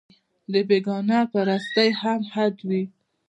[0.51, 2.83] د بېګانه پرستۍ هم حد وي